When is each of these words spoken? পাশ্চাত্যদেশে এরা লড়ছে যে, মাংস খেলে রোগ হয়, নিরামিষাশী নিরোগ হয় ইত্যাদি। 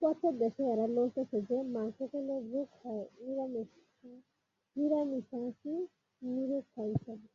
পাশ্চাত্যদেশে 0.02 0.62
এরা 0.72 0.86
লড়ছে 0.86 1.22
যে, 1.48 1.56
মাংস 1.74 1.98
খেলে 2.12 2.36
রোগ 2.52 2.68
হয়, 2.80 3.04
নিরামিষাশী 4.76 5.74
নিরোগ 6.22 6.64
হয় 6.74 6.90
ইত্যাদি। 6.94 7.24